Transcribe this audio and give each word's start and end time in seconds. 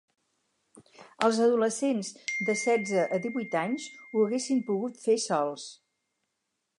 Els 1.25 1.41
adolescents 1.47 2.09
de 2.49 2.55
setze 2.63 3.05
a 3.17 3.21
divuit 3.27 3.57
anys 3.61 3.87
ho 4.09 4.25
haguessin 4.25 4.65
pogut 4.71 5.01
fer 5.07 5.21
sols. 5.29 5.71